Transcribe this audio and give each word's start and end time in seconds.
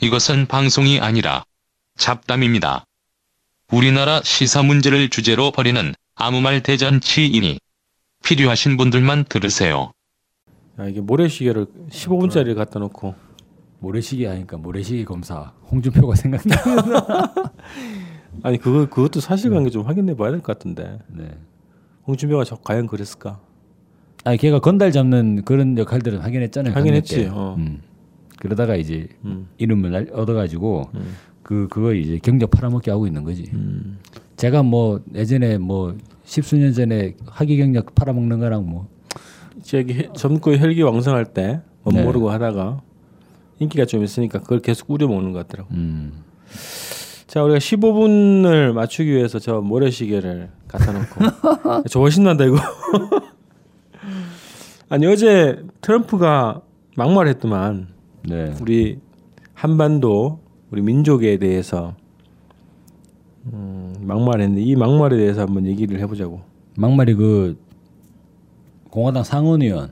이것은 0.00 0.46
방송이 0.46 1.00
아니라 1.00 1.42
잡담입니다. 1.96 2.84
우리나라 3.72 4.20
시사 4.22 4.62
문제를 4.62 5.08
주제로 5.10 5.50
벌이는 5.50 5.92
아무 6.14 6.40
말 6.40 6.62
대잔치이니 6.62 7.58
필요하신 8.24 8.76
분들만 8.76 9.24
들으세요. 9.28 9.92
야, 10.78 10.86
이게 10.86 11.00
모래시계를 11.00 11.66
15분짜리를 11.90 12.54
갖다 12.54 12.78
놓고 12.78 13.14
모래시계 13.80 14.26
하니까 14.28 14.56
모래시계 14.56 15.04
검사 15.04 15.52
홍준표가 15.70 16.14
생각나. 16.14 16.56
아니 18.44 18.58
그거 18.58 18.86
그것도 18.88 19.20
사실관계 19.20 19.70
좀 19.70 19.84
확인해 19.86 20.16
봐야 20.16 20.30
될 20.30 20.40
것 20.40 20.56
같은데 20.56 21.00
네. 21.08 21.36
홍준표가 22.06 22.44
저 22.44 22.56
과연 22.56 22.86
그랬을까? 22.86 23.40
아니 24.24 24.38
걔가 24.38 24.60
건달 24.60 24.92
잡는 24.92 25.44
그런 25.44 25.76
역할들은 25.76 26.20
하긴 26.20 26.42
했잖아요. 26.42 26.72
하긴 26.74 26.92
강력계. 26.92 27.16
했지, 27.16 27.28
어. 27.32 27.56
음. 27.58 27.82
그러다가 28.40 28.76
이제 28.76 29.08
음. 29.24 29.48
이름을 29.58 29.90
날- 29.90 30.08
얻어가지고 30.12 30.90
음. 30.94 31.14
그 31.42 31.66
그거 31.70 31.92
이제 31.94 32.18
경력 32.22 32.50
팔아먹게 32.50 32.90
하고 32.90 33.06
있는 33.06 33.24
거지. 33.24 33.50
음. 33.52 33.98
제가 34.36 34.62
뭐 34.62 35.00
예전에 35.14 35.58
뭐 35.58 35.96
십수년 36.24 36.72
전에 36.72 37.14
학위 37.26 37.56
경력 37.56 37.94
팔아먹는 37.94 38.38
거랑 38.38 38.68
뭐 38.68 38.86
저기 39.62 39.94
해- 39.94 40.08
젊고 40.14 40.56
혈기 40.56 40.82
왕성할 40.82 41.26
때못 41.32 41.94
네. 41.94 42.04
모르고 42.04 42.30
하다가 42.30 42.80
인기가 43.58 43.84
좀 43.86 44.04
있으니까 44.04 44.38
그걸 44.40 44.60
계속 44.60 44.90
우려 44.90 45.08
먹는 45.08 45.32
것 45.32 45.46
같더라고. 45.48 45.74
음. 45.74 46.12
자 47.26 47.42
우리가 47.42 47.58
15분을 47.58 48.72
맞추기 48.72 49.10
위해서 49.10 49.38
저 49.38 49.60
모래시계를 49.60 50.50
갖다 50.68 50.92
놓고 50.92 51.84
저 51.90 52.00
훨씬 52.00 52.24
난다 52.24 52.44
이거. 52.44 52.56
아니 54.90 55.06
어제 55.06 55.62
트럼프가 55.80 56.62
막말했더만 56.96 57.88
네. 58.28 58.54
우리 58.60 58.98
한반도 59.54 60.40
우리 60.70 60.82
민족에 60.82 61.38
대해서 61.38 61.94
음, 63.46 63.94
막말했는데 64.00 64.62
이 64.62 64.76
막말에 64.76 65.16
대해서 65.16 65.42
한번 65.42 65.66
얘기를 65.66 65.98
해보자고. 66.00 66.40
막말이 66.76 67.14
그 67.14 67.58
공화당 68.90 69.24
상원 69.24 69.62
의원 69.62 69.90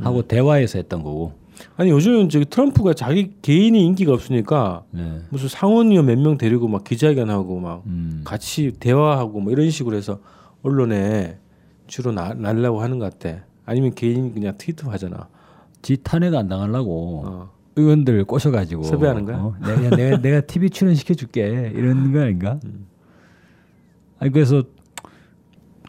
음. 0.00 0.06
하고 0.06 0.22
대화에서 0.22 0.78
했던 0.78 1.02
거고. 1.02 1.32
아니 1.76 1.90
요즘은 1.90 2.28
저기 2.28 2.44
트럼프가 2.46 2.94
자기 2.94 3.34
개인이 3.42 3.78
인기가 3.84 4.12
없으니까 4.12 4.84
네. 4.90 5.20
무슨 5.30 5.48
상원의원 5.48 6.06
몇 6.06 6.18
명 6.18 6.36
데리고 6.38 6.66
막 6.66 6.82
기자회견하고 6.82 7.60
막 7.60 7.82
음. 7.86 8.22
같이 8.24 8.72
대화하고 8.80 9.40
뭐 9.40 9.52
이런 9.52 9.70
식으로 9.70 9.96
해서 9.96 10.18
언론에 10.62 11.38
주로 11.86 12.10
나, 12.10 12.32
날라고 12.34 12.80
하는 12.80 12.98
것 12.98 13.16
같아. 13.18 13.44
아니면 13.64 13.94
개인 13.94 14.32
그냥 14.32 14.54
트위터 14.58 14.90
하잖아. 14.90 15.28
지 15.82 15.96
탄핵 16.02 16.34
안 16.34 16.48
당하려고 16.48 17.22
어. 17.26 17.50
의원들 17.76 18.24
꼬셔가지고 18.24 18.84
섭외하는 18.84 19.24
거야? 19.24 19.36
어, 19.38 19.54
내가 19.60 19.96
내가 19.96 20.16
내가 20.18 20.40
TV 20.42 20.70
출연 20.70 20.94
시켜줄게 20.94 21.72
이런 21.74 22.12
거 22.12 22.20
아닌가? 22.20 22.60
음. 22.64 22.86
아니 24.18 24.30
그래서 24.30 24.62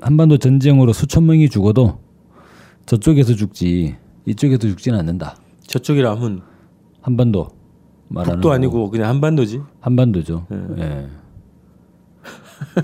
한반도 0.02 0.38
전쟁으로 0.38 0.92
수천 0.94 1.26
명이 1.26 1.50
죽어도 1.50 2.00
저쪽에서 2.86 3.36
죽지 3.36 3.96
이쪽에서 4.26 4.60
죽지는 4.60 5.00
않는다. 5.00 5.36
저쪽이라 5.68 6.12
하면 6.16 6.42
한반도 7.02 7.48
말하는 8.08 8.38
북도. 8.38 8.52
아니고 8.52 8.90
그냥 8.90 9.10
한반도지. 9.10 9.62
한반도죠. 9.82 10.48
예. 10.52 10.82
예. 10.82 11.08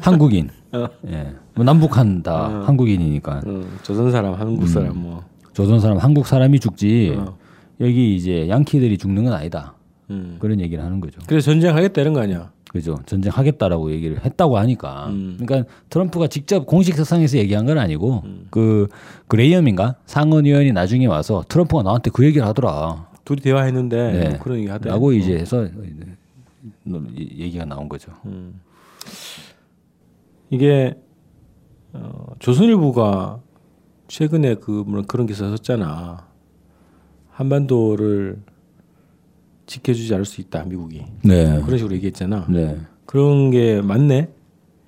한국인. 0.02 0.50
어. 0.74 0.88
예. 1.08 1.34
뭐 1.56 1.66
남북한 1.66 2.22
다 2.22 2.48
어. 2.48 2.64
한국인이니까 2.66 3.42
어, 3.46 3.62
조선 3.84 4.12
사람, 4.12 4.34
한국 4.36 4.68
사람 4.68 4.98
뭐. 4.98 5.24
조선 5.60 5.82
사람 5.82 5.98
한국 5.98 6.26
사람이 6.26 6.62
죽지 6.62 7.16
어. 7.18 7.38
여기 7.82 8.16
이제 8.16 8.48
양키들이 8.48 8.98
죽는 8.98 9.26
건 9.26 9.34
아니다. 9.34 9.74
음. 10.10 10.38
그런 10.40 10.62
얘기를 10.62 10.82
하는 10.82 11.02
거죠. 11.02 11.20
그래서 11.28 11.52
전쟁하겠다 11.52 12.00
이런 12.00 12.14
거 12.14 12.22
아니야. 12.22 12.52
그죠. 12.70 12.98
전쟁하겠다라고 13.06 13.92
얘기를 13.92 14.24
했다고 14.24 14.58
하니까. 14.58 15.08
음. 15.08 15.38
그러니까 15.38 15.70
트럼프가 15.90 16.28
직접 16.28 16.66
공식 16.66 16.96
석상에서 16.96 17.38
얘기한 17.40 17.66
건 17.66 17.78
아니고 17.78 18.22
음. 18.24 18.48
그 18.50 18.88
그레이엄인가 19.28 19.96
상원 20.06 20.46
의원이 20.46 20.72
나중에 20.72 21.08
와서 21.08 21.44
트럼프가 21.50 21.84
나한테 21.84 22.10
그 22.14 22.24
얘기를 22.24 22.48
하더라. 22.48 23.10
둘이 23.26 23.42
대화했는데 23.42 24.12
네. 24.14 24.30
뭐 24.30 24.40
그런 24.40 24.60
얘기 24.60 24.70
하더라고. 24.70 24.96
라고 24.96 25.12
이제 25.12 25.36
해서 25.36 25.68
얘기가 27.18 27.66
나온 27.66 27.90
거죠. 27.90 28.14
음. 28.26 28.62
이게 30.52 30.96
어, 31.92 32.28
조선일보가 32.40 33.40
최근에 34.10 34.56
그 34.56 34.84
물론 34.86 35.06
그런 35.06 35.28
기사 35.28 35.48
썼잖아. 35.50 36.28
한반도를 37.30 38.40
지켜주지 39.68 40.14
않을 40.16 40.26
수 40.26 40.42
있다 40.42 40.64
미국이 40.64 41.06
네. 41.24 41.62
그런 41.64 41.78
식으로 41.78 41.96
얘기했잖아. 41.96 42.48
네. 42.50 42.78
그런 43.06 43.52
게 43.52 43.82
맞네. 43.82 44.30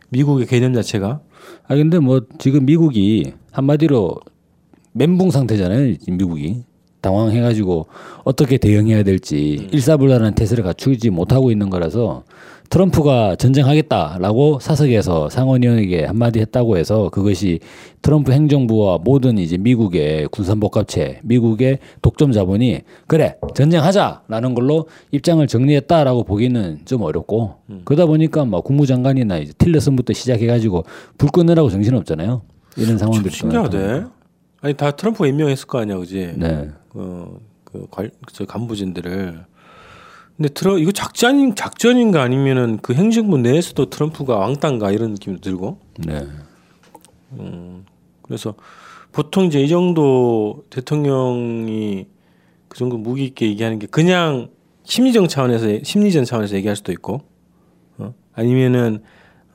미국의 0.10 0.48
개념 0.48 0.74
자체가 0.74 1.22
아 1.68 1.76
근데 1.76 2.00
뭐 2.00 2.22
지금 2.40 2.66
미국이 2.66 3.34
한마디로 3.52 4.20
멘붕 4.94 5.32
상태잖아요. 5.32 5.96
미국이 6.10 6.64
당황해가지고 7.00 7.88
어떻게 8.24 8.58
대응해야 8.58 9.04
될지 9.04 9.70
일사불란한 9.72 10.34
태세를 10.36 10.64
갖추지 10.64 11.12
못하고 11.12 11.52
있는 11.52 11.70
거라서 11.70 12.24
트럼프가 12.72 13.36
전쟁하겠다라고 13.36 14.60
사석에서 14.62 15.28
상원의원에게 15.28 16.06
한마디 16.06 16.40
했다고 16.40 16.78
해서 16.78 17.10
그것이 17.10 17.60
트럼프 18.02 18.32
행정부와 18.32 19.00
모든 19.04 19.38
이제 19.38 19.58
미국의 19.58 20.30
군산복합체, 20.30 21.20
미국의 21.24 21.80
독점 22.02 22.32
자본이 22.32 22.80
그래 23.08 23.36
전쟁하자라는 23.56 24.56
걸로 24.56 24.88
입장을 25.12 25.46
정리했다라고 25.46 26.24
보기는 26.24 26.80
좀 26.86 27.02
어렵고 27.02 27.56
그러다 27.84 28.06
보니까 28.06 28.46
막 28.46 28.64
국무장관이나 28.64 29.40
이제 29.40 29.52
틸러슨부터 29.58 30.14
시작해가지고 30.14 30.86
불 31.18 31.30
끄느라고 31.30 31.70
정신 31.70 31.94
없잖아요. 31.96 32.42
이런 32.78 32.98
상황들이. 32.98 33.34
신기하대. 33.36 34.06
아니 34.62 34.74
다 34.76 34.92
트럼프가 34.92 35.28
임명했을 35.28 35.68
거 35.68 35.80
아니야, 35.80 35.98
그지? 35.98 36.36
네. 36.38 36.70
어, 36.94 37.36
그, 37.66 37.86
관, 37.92 38.10
저 38.32 38.46
간부진들을. 38.46 39.51
근데 40.38 40.50
트러 40.50 40.78
이거 40.78 40.92
작전 40.92 41.56
작전인가 41.56 42.22
아니면은 42.22 42.80
그 42.82 42.94
행정부 42.94 43.38
내에서도 43.38 43.90
트럼프가 43.90 44.38
왕따인가 44.38 44.92
이런 44.92 45.12
느낌도 45.12 45.42
들고. 45.42 45.80
네. 46.00 46.28
그래서 48.24 48.56
보통 49.12 49.46
이제 49.46 49.62
이 49.62 49.68
정도 49.68 50.64
대통령이 50.70 52.08
그 52.68 52.78
정도 52.78 52.98
무기 52.98 53.26
있게 53.26 53.48
얘기하는 53.48 53.80
게 53.80 53.88
그냥 53.88 54.50
심리적 54.84 55.30
차원에서 55.30 55.84
심리전 55.84 56.26
차원에서 56.26 56.56
얘기할 56.56 56.76
수도 56.76 56.92
있고, 56.92 57.22
어? 57.98 58.14
아니면은 58.34 59.04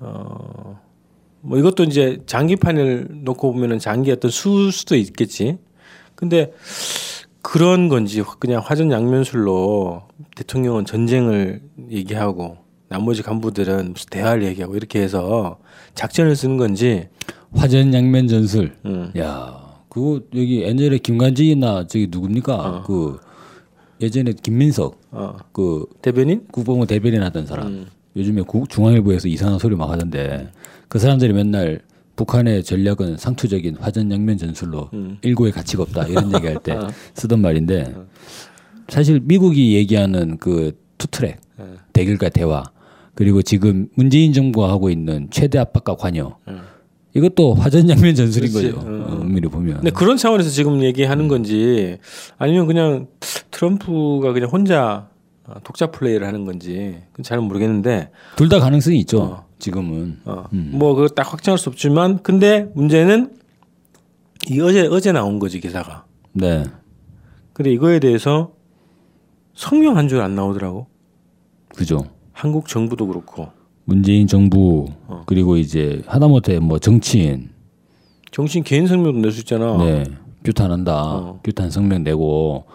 어 0.01 0.87
뭐 1.47 1.59
이것도 1.59 1.85
이제 1.85 2.19
장기판을 2.27 3.07
놓고 3.23 3.53
보면은 3.53 3.79
장기 3.79 4.11
어떤 4.11 4.31
수 4.31 4.71
수도 4.73 4.97
있겠지. 4.97 5.59
근데 6.17 6.53
그런 7.53 7.89
건지 7.89 8.25
그냥 8.41 8.61
화전양면술로 8.65 10.03
대통령은 10.35 10.85
전쟁을 10.85 11.61
얘기하고 11.93 12.57
나머지 12.89 13.23
간부들은 13.23 13.93
무슨 13.93 14.11
대화를 14.11 14.43
얘기하고 14.47 14.75
이렇게 14.77 15.01
해서 15.01 15.59
작전을 15.95 16.35
쓰는 16.35 16.57
건지. 16.57 17.09
화전양면 17.55 18.27
전술. 18.27 18.73
음. 18.85 19.13
야, 19.17 19.63
그거 19.89 20.21
여기 20.35 20.63
옛날에 20.63 20.99
김관진이나 20.99 21.87
저기 21.87 22.09
누굽니까? 22.11 22.55
어. 22.57 22.83
그 22.85 23.19
예전에 24.01 24.33
김민석 24.43 25.01
어. 25.13 25.37
그 25.53 25.87
대변인? 26.03 26.45
국방부 26.51 26.85
대변인 26.85 27.23
하던 27.23 27.47
사람. 27.47 27.69
음. 27.69 27.87
요즘에 28.17 28.43
국- 28.43 28.69
중앙일보에서 28.69 29.29
이상한 29.29 29.61
소리 29.61 29.77
막 29.77 29.89
하던데 29.89 30.51
그 30.89 30.99
사람들이 30.99 31.33
맨날 31.33 31.81
북한의 32.17 32.65
전략은 32.65 33.19
상투적인 33.19 33.77
화전 33.79 34.11
양면 34.11 34.39
전술로 34.39 34.91
음. 34.95 35.19
일고의 35.23 35.53
가치가 35.53 35.83
없다 35.83 36.07
이런 36.07 36.33
얘기할 36.35 36.59
때 36.63 36.73
어. 36.73 36.89
쓰던 37.15 37.41
말인데 37.41 37.95
사실 38.89 39.21
미국이 39.23 39.75
얘기하는 39.75 40.39
그 40.39 40.79
투트랙 40.99 41.39
네. 41.59 41.65
대결과 41.93 42.31
대화 42.31 42.65
그리고 43.15 43.43
지금 43.43 43.89
문재인 43.95 44.33
정부가 44.33 44.69
하고 44.71 44.91
있는 44.91 45.29
최대 45.31 45.59
압박과 45.59 45.97
관여 45.97 46.39
음. 46.49 46.61
이것도 47.15 47.55
화전 47.55 47.89
양면 47.89 48.15
전술인 48.15 48.53
그렇지. 48.53 48.73
거죠. 48.73 48.87
어. 48.87 48.91
어, 48.91 49.21
엄밀히 49.23 49.49
보면. 49.49 49.77
근데 49.77 49.91
그런 49.91 50.17
차원에서 50.19 50.51
지금 50.51 50.83
얘기하는 50.83 51.29
건지 51.29 51.97
아니면 52.37 52.67
그냥 52.67 53.07
트럼프가 53.51 54.33
그냥 54.33 54.51
혼자 54.51 55.09
어, 55.45 55.55
독자 55.65 55.87
플레이를 55.91 56.27
하는 56.27 56.45
건지 56.45 56.97
잘 57.23 57.41
모르겠는데 57.41 58.11
둘 58.37 58.49
다 58.51 58.59
가능성이 58.59 58.99
있죠. 59.01 59.23
어. 59.23 59.46
지금은. 59.59 60.19
어, 60.25 60.45
음. 60.53 60.71
뭐 60.75 60.95
그거 60.95 61.09
딱 61.09 61.33
확정할 61.33 61.59
수 61.59 61.69
없지만 61.71 62.23
근데 62.23 62.71
문제는 62.75 63.37
이 64.51 64.61
어제 64.61 64.87
어제 64.87 65.13
나온 65.13 65.39
거지 65.39 65.61
기사가. 65.61 66.05
네. 66.33 66.65
근데 67.53 67.73
이거에 67.73 67.99
대해서 68.01 68.53
성명 69.55 69.97
한 69.97 70.09
줄 70.09 70.21
안 70.21 70.35
나오더라고. 70.35 70.87
그죠. 71.75 72.05
한국 72.33 72.69
정부도 72.69 73.07
그렇고 73.07 73.49
문재인 73.85 74.27
정부 74.27 74.89
어. 75.07 75.23
그리고 75.27 75.57
이제 75.57 76.03
하다못해 76.07 76.59
뭐 76.59 76.79
정치인 76.79 77.51
정신 78.31 78.63
개인 78.63 78.87
성명도 78.87 79.21
낼 79.21 79.33
수 79.33 79.41
있잖아. 79.41 79.77
네 79.79 80.05
규탄한다 80.45 81.03
어. 81.03 81.41
규탄 81.43 81.71
성명 81.71 82.03
내고 82.05 82.67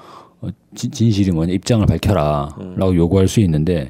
어, 0.41 0.49
진- 0.73 0.91
진실이 0.91 1.31
뭐냐 1.31 1.53
입장을 1.53 1.85
밝혀라라고 1.85 2.95
요구할 2.95 3.27
수 3.27 3.39
있는데 3.41 3.89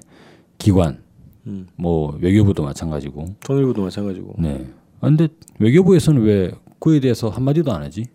기관 0.58 1.00
음. 1.48 1.68
뭐 1.76 2.18
외교부도 2.22 2.64
마찬가지고 2.64 3.26
통일부도 3.44 3.82
마찬가지고. 3.84 4.36
네. 4.40 4.66
아, 5.00 5.08
근데 5.08 5.28
외교부에서는 5.60 6.22
왜 6.24 6.52
그에 6.80 7.00
대해서 7.00 7.30
한 7.30 7.44
마디도 7.44 7.72
안 7.72 7.82
하지? 7.84 8.06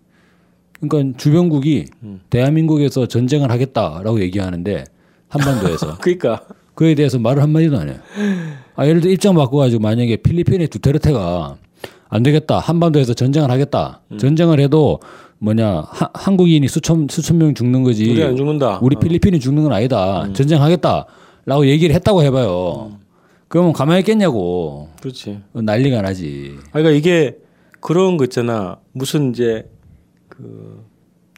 그러니까 0.80 1.18
주변국이 1.18 1.86
음. 2.02 2.20
대한민국에서 2.30 3.06
전쟁을 3.06 3.50
하겠다라고 3.50 4.20
얘기하는데 4.20 4.84
한반도에서 5.28 5.98
그러니까 6.02 6.42
그에 6.74 6.94
대해서 6.94 7.18
말을 7.18 7.42
한 7.42 7.50
마디도 7.50 7.78
안 7.78 7.88
해요. 7.88 7.96
아, 8.76 8.86
예를 8.86 9.00
들어 9.00 9.12
입장 9.12 9.34
바꿔가지고 9.34 9.80
만약에 9.82 10.16
필리핀의 10.16 10.68
두테르테가 10.68 11.56
안 12.08 12.22
되겠다. 12.22 12.58
한반도에서 12.58 13.14
전쟁을 13.14 13.50
하겠다. 13.50 14.02
음. 14.12 14.18
전쟁을 14.18 14.60
해도 14.60 15.00
뭐냐 15.38 15.82
하- 15.88 16.10
한국인이 16.14 16.66
수천 16.68 17.08
수천 17.10 17.38
명 17.38 17.54
죽는 17.54 17.82
거지. 17.82 18.08
우리 18.10 18.22
안 18.22 18.36
죽는다. 18.36 18.78
우리 18.82 18.96
어. 18.96 18.98
필리핀이 18.98 19.40
죽는 19.40 19.64
건 19.64 19.72
아니다. 19.72 20.28
전쟁하겠다라고 20.32 21.66
얘기를 21.66 21.94
했다고 21.94 22.22
해봐요. 22.22 22.90
음. 22.92 23.05
그러면 23.48 23.72
가만히 23.72 24.00
있겠냐고 24.00 24.88
그렇지. 25.00 25.40
난리가 25.52 26.02
나지. 26.02 26.56
아, 26.68 26.72
그러니까 26.72 26.90
이게 26.92 27.38
그런 27.80 28.16
거 28.16 28.24
있잖아. 28.24 28.80
무슨 28.92 29.30
이제 29.30 29.70
그 30.28 30.84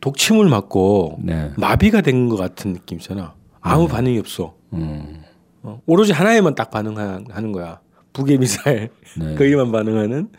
독침을 0.00 0.48
맞고 0.48 1.18
네. 1.22 1.50
마비가 1.56 2.00
된 2.00 2.28
것 2.28 2.36
같은 2.36 2.72
느낌 2.72 2.98
있잖아. 2.98 3.34
아무 3.60 3.88
반응이 3.88 4.18
없어. 4.18 4.54
음. 4.72 5.22
어, 5.62 5.80
오로지 5.86 6.12
하나에만 6.12 6.54
딱 6.54 6.70
반응하는 6.70 7.52
거야. 7.52 7.80
북의 8.12 8.38
미사일 8.38 8.88
네. 9.18 9.34
거기만 9.36 9.70
반응하는 9.72 10.30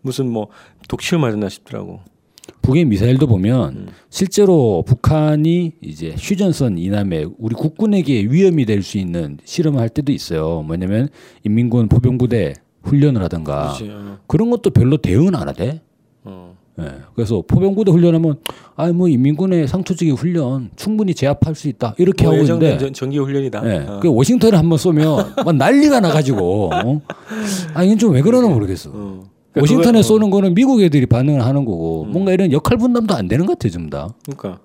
무슨 0.00 0.30
뭐 0.30 0.48
독침을 0.88 1.20
맞았나 1.20 1.48
싶더라고. 1.48 2.00
북의 2.68 2.84
미사일도 2.84 3.26
보면 3.26 3.70
음. 3.70 3.86
실제로 4.10 4.84
북한이 4.86 5.72
이제 5.80 6.14
휴전선 6.18 6.76
이남에 6.76 7.24
우리 7.38 7.54
국군에게 7.54 8.26
위험이 8.28 8.66
될 8.66 8.82
수 8.82 8.98
있는 8.98 9.38
실험을 9.42 9.80
할 9.80 9.88
때도 9.88 10.12
있어요. 10.12 10.62
뭐냐면 10.66 11.08
인민군 11.44 11.88
포병부대 11.88 12.52
훈련을 12.82 13.22
하든가 13.22 13.74
그렇지. 13.78 13.90
어. 13.90 14.18
그런 14.26 14.50
것도 14.50 14.68
별로 14.70 14.98
대응은 14.98 15.34
안 15.34 15.48
하대. 15.48 15.80
어. 16.24 16.56
예. 16.78 16.84
그래서 17.14 17.42
포병부대 17.48 17.90
훈련하면 17.90 18.36
아 18.76 18.92
뭐 18.92 19.08
인민군의 19.08 19.66
상투적인 19.66 20.14
훈련 20.14 20.70
충분히 20.76 21.14
제압할 21.14 21.54
수 21.54 21.68
있다 21.68 21.94
이렇게 21.98 22.24
뭐 22.24 22.34
하고 22.34 22.44
있는데 22.44 22.76
전- 22.78 22.92
정기 22.92 23.18
훈련이다. 23.18 23.62
예. 23.64 23.78
어. 23.88 24.00
그 24.02 24.08
워싱턴에 24.14 24.56
한번 24.58 24.76
쏘면 24.78 25.32
막 25.44 25.56
난리가 25.56 26.00
나가지고 26.00 26.70
어? 26.74 27.00
아 27.72 27.82
이건 27.82 27.96
좀 27.96 28.12
왜 28.12 28.20
그러나 28.20 28.46
모르겠어. 28.48 28.90
어. 29.48 29.52
그러니까 29.52 29.60
워싱턴에 29.62 29.86
그거- 29.86 29.98
어. 29.98 30.02
쏘는 30.02 30.30
거는 30.30 30.54
미국 30.54 30.82
애들이 30.82 31.06
반응을 31.06 31.44
하는 31.44 31.64
거고 31.64 32.04
뭔가 32.04 32.32
이런 32.32 32.52
역할 32.52 32.76
분담도 32.78 33.14
안 33.14 33.28
되는 33.28 33.46
것 33.46 33.58
같아 33.58 33.70
좀 33.70 33.88
다. 33.90 34.08
그러니까 34.24 34.60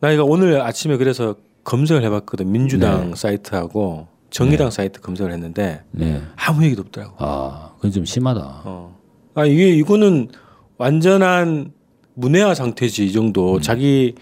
나 0.00 0.10
이거 0.12 0.24
오늘 0.24 0.60
아침에 0.60 0.96
그래서 0.96 1.34
검색을 1.64 2.02
해봤거든. 2.04 2.50
민주당 2.50 3.10
네. 3.10 3.16
사이트하고 3.16 4.06
정의당 4.30 4.70
사이트 4.70 5.00
검색을 5.00 5.32
했는데 5.32 5.82
네. 5.90 6.20
아무 6.36 6.64
얘기도 6.64 6.82
없더라고. 6.82 7.14
아, 7.18 7.72
그건 7.76 7.90
좀 7.90 8.04
심하다. 8.04 8.62
어. 8.64 8.96
아 9.34 9.44
이게 9.44 9.70
이거는 9.70 10.28
완전한 10.76 11.72
문해화 12.14 12.54
상태지 12.54 13.06
이 13.06 13.12
정도 13.12 13.54
음. 13.56 13.60
자기 13.60 14.14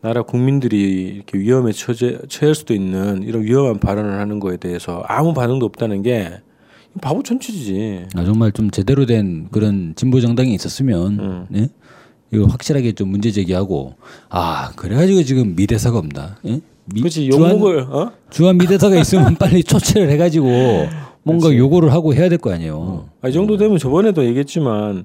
나라 0.00 0.22
국민들이 0.22 1.14
이렇게 1.16 1.38
위험에 1.38 1.72
처해, 1.72 2.18
처할 2.28 2.54
수도 2.54 2.74
있는 2.74 3.22
이런 3.22 3.42
위험한 3.44 3.78
발언을 3.78 4.18
하는 4.18 4.40
거에 4.40 4.56
대해서 4.56 5.02
아무 5.06 5.32
반응도 5.32 5.64
없다는 5.66 6.02
게 6.02 6.40
바보 7.00 7.22
천치지. 7.22 8.06
아, 8.14 8.24
정말 8.24 8.52
좀 8.52 8.70
제대로 8.70 9.06
된 9.06 9.48
그런 9.50 9.94
진보 9.96 10.20
정당이 10.20 10.54
있었으면 10.54 11.18
음. 11.18 11.46
네? 11.48 11.68
이거 12.32 12.46
확실하게 12.46 12.92
좀 12.92 13.08
문제 13.08 13.30
제기하고 13.30 13.94
아 14.28 14.72
그래가지고 14.76 15.22
지금 15.22 15.54
미대사가 15.54 15.98
없다. 15.98 16.38
예? 16.46 16.60
미- 16.86 17.00
그렇지 17.00 17.30
주한, 17.30 17.52
욕먹을 17.52 17.80
어? 17.90 18.12
주한 18.30 18.56
미대사가 18.58 18.96
있으면 18.96 19.36
빨리 19.36 19.62
초치를 19.64 20.10
해가지고 20.10 20.48
뭔가 21.22 21.54
요구를 21.54 21.92
하고 21.92 22.14
해야 22.14 22.28
될 22.28 22.38
거 22.38 22.52
아니에요. 22.52 23.08
아, 23.22 23.28
이 23.28 23.32
정도 23.32 23.56
되면 23.56 23.78
저번에도 23.78 24.24
얘기했지만 24.24 25.04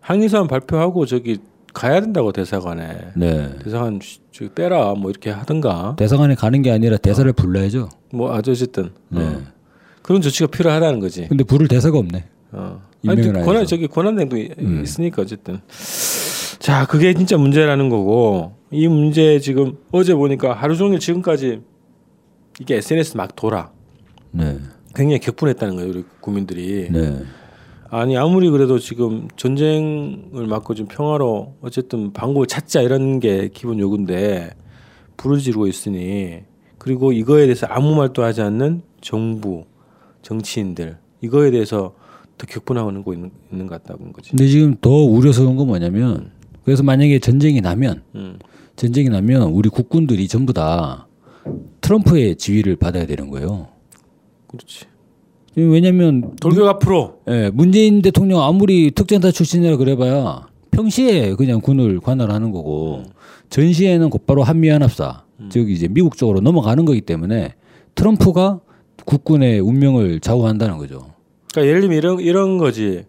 항의사안 0.00 0.46
발표하고 0.48 1.06
저기 1.06 1.38
가야 1.72 2.00
된다고 2.00 2.30
대사관에 2.32 2.98
네. 3.16 3.50
대사관 3.62 3.98
쉬- 4.02 4.20
저기 4.32 4.50
빼라 4.54 4.94
뭐 4.94 5.10
이렇게 5.10 5.30
하든가 5.30 5.96
대사관에 5.98 6.34
가는 6.36 6.62
게 6.62 6.70
아니라 6.70 6.96
대사를 6.96 7.30
불러야죠. 7.32 7.88
뭐 8.12 8.32
아주 8.34 8.52
어쨌든 8.52 8.90
네. 9.08 9.20
어. 9.22 9.42
그런 10.04 10.20
조치가 10.20 10.48
필요하다는 10.48 11.00
거지. 11.00 11.26
근데 11.28 11.44
부를 11.44 11.66
대사가 11.66 11.96
없네. 11.96 12.24
어. 12.52 12.82
아니, 13.08 13.22
안 13.22 13.32
권한 13.32 13.62
해서. 13.62 13.64
저기 13.64 13.86
권한대행도 13.86 14.36
음. 14.58 14.82
있으니까 14.84 15.22
어쨌든 15.22 15.60
자 16.58 16.86
그게 16.86 17.14
진짜 17.14 17.38
문제라는 17.38 17.88
거고 17.88 18.52
이 18.70 18.86
문제 18.86 19.38
지금 19.40 19.78
어제 19.92 20.14
보니까 20.14 20.52
하루 20.52 20.76
종일 20.76 20.98
지금까지 20.98 21.62
이게 22.60 22.76
SNS 22.76 23.16
막 23.16 23.34
돌아 23.34 23.70
네. 24.30 24.58
굉장히 24.94 25.20
격분했다는 25.20 25.76
거예요 25.76 25.90
우리 25.90 26.04
국민들이 26.20 26.88
네. 26.90 27.22
아니 27.90 28.16
아무리 28.16 28.50
그래도 28.50 28.78
지금 28.78 29.28
전쟁을 29.36 30.46
막고 30.46 30.74
좀 30.74 30.86
평화로 30.86 31.56
어쨌든 31.62 32.12
방법을 32.12 32.46
찾자 32.46 32.82
이런 32.82 33.20
게 33.20 33.48
기본 33.52 33.78
요구인데 33.78 34.50
불을 35.16 35.38
지르고 35.38 35.66
있으니 35.66 36.42
그리고 36.78 37.12
이거에 37.12 37.44
대해서 37.44 37.66
아무 37.70 37.94
말도 37.94 38.22
하지 38.22 38.42
않는 38.42 38.82
정부 39.00 39.64
정치인들 40.24 40.96
이거에 41.20 41.50
대해서 41.52 41.94
더 42.36 42.46
격분하고 42.46 43.12
있는, 43.12 43.30
있는 43.52 43.66
것 43.68 43.82
같다는 43.82 44.12
거지. 44.12 44.30
근데 44.30 44.48
지금 44.48 44.74
더 44.80 44.90
우려스러운 44.90 45.54
건 45.56 45.68
뭐냐면 45.68 46.32
그래서 46.64 46.82
만약에 46.82 47.20
전쟁이 47.20 47.60
나면 47.60 48.02
음. 48.16 48.38
전쟁이 48.74 49.08
나면 49.08 49.42
우리 49.52 49.68
국군들이 49.68 50.26
전부 50.26 50.52
다 50.52 51.06
트럼프의 51.80 52.36
지위를 52.36 52.76
받아야 52.76 53.06
되는 53.06 53.30
거예요. 53.30 53.68
그렇지. 54.48 54.86
왜냐하면 55.56 56.34
돌격 56.40 56.66
앞으로. 56.66 57.20
예, 57.28 57.50
문재인 57.54 58.02
대통령 58.02 58.42
아무리 58.42 58.90
특전사 58.90 59.30
출신이라 59.30 59.76
그래봐야 59.76 60.48
평시에 60.72 61.34
그냥 61.34 61.60
군을 61.60 62.00
관할하는 62.00 62.50
거고 62.50 63.04
전시에는 63.50 64.10
곧바로 64.10 64.42
한미 64.42 64.68
연합사 64.68 65.22
즉 65.50 65.70
이제 65.70 65.86
미국 65.86 66.16
쪽으로 66.16 66.40
넘어가는 66.40 66.84
거기 66.84 67.00
때문에 67.00 67.54
트럼프가 67.94 68.60
국군의 69.04 69.60
운명을 69.60 70.20
좌우한다는 70.20 70.78
거죠. 70.78 71.12
그러니까 71.52 71.68
예를 71.68 71.80
들면 71.82 71.98
이런 71.98 72.20
이런 72.20 72.58
거지. 72.58 73.04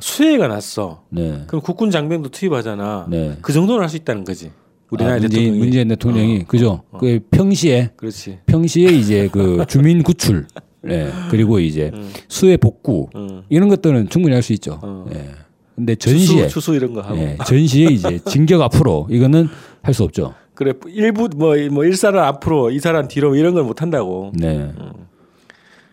수해가 0.00 0.48
났어. 0.48 1.02
네, 1.10 1.44
그럼 1.46 1.60
국군 1.62 1.90
장병도 1.90 2.30
투입하잖아. 2.30 3.06
네. 3.10 3.36
그 3.42 3.52
정도는 3.52 3.82
할 3.82 3.88
수 3.90 3.96
있다는 3.96 4.24
거지. 4.24 4.50
우리나라 4.90 5.16
아, 5.16 5.18
대통령이. 5.20 5.58
문재인 5.58 5.88
대통령이 5.88 6.40
어, 6.40 6.44
그죠? 6.46 6.68
어, 6.70 6.84
어. 6.92 6.98
그 6.98 7.20
평시에 7.30 7.90
그렇지. 7.96 8.38
평시에 8.46 8.90
이제 8.90 9.28
그 9.30 9.64
주민 9.68 10.02
구출, 10.02 10.46
예, 10.88 11.10
그리고 11.30 11.60
이제 11.60 11.90
음. 11.94 12.10
수해 12.28 12.56
복구 12.56 13.08
음. 13.14 13.42
이런 13.48 13.68
것들은 13.68 14.08
충분히 14.08 14.34
할 14.34 14.42
수 14.42 14.52
있죠. 14.54 14.80
어. 14.82 15.06
예. 15.14 15.30
근데 15.76 15.94
전시에 15.94 16.42
추수, 16.44 16.48
추수 16.60 16.74
이런 16.74 16.92
거 16.94 17.00
하고. 17.02 17.16
예, 17.18 17.36
전시에 17.46 17.86
이제 17.90 18.18
진격 18.26 18.60
앞으로 18.62 19.06
이거는 19.10 19.48
할 19.82 19.94
수 19.94 20.04
없죠. 20.04 20.34
그래 20.54 20.72
일부 20.88 21.28
뭐뭐 21.34 21.84
일사란 21.84 22.24
앞으로 22.24 22.70
이사란 22.70 23.08
뒤로 23.08 23.34
이런 23.36 23.54
걸 23.54 23.64
못 23.64 23.80
한다고 23.82 24.32
네. 24.34 24.70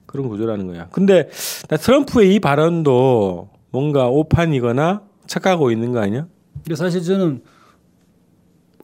그런 0.10 0.28
구조라는 0.28 0.66
거야. 0.66 0.88
근데 0.90 1.30
나 1.68 1.78
트럼프의 1.78 2.34
이 2.34 2.40
발언도 2.40 3.50
뭔가 3.70 4.08
오판이거나 4.08 5.04
착각하고 5.28 5.70
있는 5.72 5.92
거 5.92 6.00
아니야? 6.00 6.26
근데 6.64 6.76
사실 6.76 7.04
저는 7.04 7.44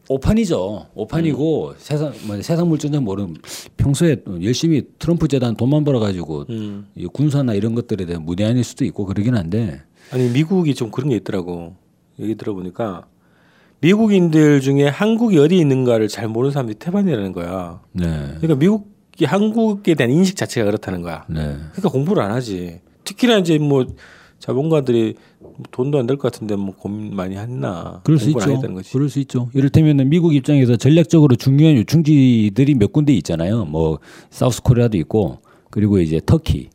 오판이죠. 0.07 0.89
오판이고 0.93 1.73
세상 1.79 2.13
뭐 2.27 2.39
세상 2.43 2.69
물전쟁 2.69 3.03
모르는 3.03 3.37
평소에 3.75 4.17
열심히 4.43 4.83
트럼프 4.99 5.27
재단 5.27 5.55
돈만 5.55 5.83
벌어 5.83 5.99
가지고 5.99 6.45
음. 6.49 6.85
이 6.95 7.07
군사나 7.07 7.55
이런 7.55 7.73
것들에 7.73 8.05
대한 8.05 8.23
무대한일 8.23 8.63
수도 8.63 8.85
있고 8.85 9.05
그러긴 9.05 9.35
한데 9.35 9.81
아니 10.11 10.29
미국이 10.29 10.75
좀 10.75 10.91
그런 10.91 11.09
게 11.09 11.15
있더라고. 11.15 11.75
얘기 12.19 12.35
들어보니까 12.35 13.07
미국인들 13.81 14.61
중에 14.61 14.87
한국이 14.87 15.39
어디 15.39 15.57
있는가를 15.57 16.07
잘 16.07 16.27
모르는 16.27 16.51
사람들이 16.51 16.77
태반이라는 16.77 17.31
거야. 17.31 17.81
네. 17.93 18.05
그러니까 18.37 18.55
미국이 18.55 18.94
한국에 19.23 19.93
대한 19.95 20.11
인식 20.11 20.35
자체가 20.35 20.65
그렇다는 20.65 21.01
거야. 21.01 21.23
네. 21.29 21.41
그러니까 21.71 21.89
공부를 21.89 22.21
안 22.21 22.31
하지. 22.31 22.81
특히나 23.05 23.37
이제 23.37 23.57
뭐 23.57 23.85
자본가들이 24.39 25.15
돈도 25.71 25.99
안 25.99 26.07
될 26.07 26.17
것 26.17 26.31
같은데 26.31 26.55
뭐 26.57 26.75
고민 26.75 27.15
많이 27.15 27.37
했나. 27.37 28.01
그럴 28.03 28.19
수 28.19 28.29
있죠. 28.31 28.61
그럴 28.91 29.09
수 29.09 29.19
있죠. 29.19 29.49
이를테면 29.53 30.09
미국 30.09 30.35
입장에서 30.35 30.75
전략적으로 30.75 31.35
중요한 31.37 31.77
요충지들이 31.77 32.75
몇 32.75 32.91
군데 32.91 33.13
있잖아요. 33.13 33.63
뭐 33.65 33.99
사우스 34.29 34.61
코리아도 34.61 34.97
있고 34.97 35.39
그리고 35.69 35.99
이제 35.99 36.19
터키 36.25 36.69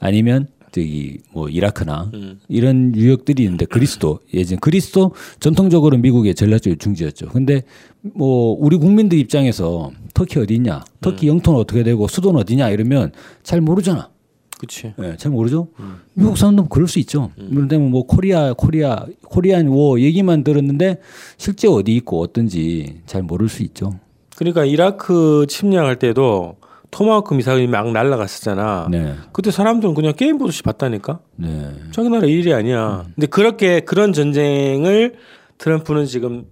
아니면 0.00 0.46
저기 0.72 1.18
뭐 1.32 1.48
이라크나 1.48 2.10
음. 2.14 2.40
이런 2.48 2.94
유역들이 2.94 3.42
있는데 3.44 3.64
그리스도 3.66 4.20
예전 4.34 4.58
그리스도 4.58 5.12
전통적으로 5.40 5.96
미국의 5.98 6.34
전략적 6.34 6.72
요충지였죠. 6.72 7.28
근데 7.28 7.62
뭐 8.02 8.56
우리 8.58 8.76
국민들 8.76 9.18
입장에서 9.18 9.90
터키 10.14 10.38
어디 10.38 10.54
있냐, 10.56 10.84
터키 11.00 11.26
음. 11.26 11.36
영토는 11.36 11.60
어떻게 11.60 11.82
되고 11.82 12.06
수도는 12.06 12.40
어디냐 12.40 12.70
이러면 12.70 13.12
잘 13.42 13.60
모르잖아. 13.60 14.10
그렇지. 14.58 14.94
예, 15.00 15.16
잘 15.16 15.30
모르죠. 15.30 15.68
미국 16.14 16.36
사람들은 16.36 16.68
그럴 16.68 16.88
수 16.88 16.98
있죠. 16.98 17.30
그런데 17.36 17.78
뭐 17.78 18.06
Korea, 18.06 18.52
Korea, 18.52 19.06
Korean 19.24 19.68
War 19.68 20.00
얘기만 20.00 20.42
들었는데 20.42 20.98
실제 21.36 21.68
어디 21.68 21.94
있고 21.94 22.20
어떤지 22.20 23.00
잘 23.06 23.22
모를 23.22 23.48
수 23.48 23.62
있죠. 23.62 24.00
그러니까 24.36 24.64
이라크 24.64 25.46
침략할 25.48 26.00
때도 26.00 26.56
토마호크 26.90 27.34
미사일이 27.34 27.66
막 27.66 27.90
날아갔었잖아. 27.92 28.88
네, 28.90 29.14
그때 29.32 29.50
사람들은 29.50 29.94
그냥 29.94 30.14
게임 30.16 30.38
보듯이 30.38 30.62
봤다니까. 30.62 31.20
네, 31.36 31.72
자기 31.92 32.08
나라 32.08 32.26
일이 32.26 32.52
아니야. 32.54 33.04
근데 33.14 33.26
그렇게 33.26 33.80
그런 33.80 34.12
전쟁을 34.12 35.14
트럼프는 35.58 36.06
지금 36.06 36.46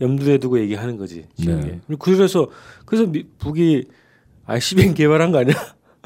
염두에 0.00 0.38
두고 0.38 0.58
얘기하는 0.60 0.96
거지. 0.96 1.26
네. 1.44 1.60
게. 1.60 1.80
그래서 1.98 2.48
그래서 2.86 3.06
미- 3.06 3.26
북이 3.38 3.84
ICBM 4.46 4.94
개발한 4.94 5.30
거 5.32 5.38
아니야? 5.38 5.54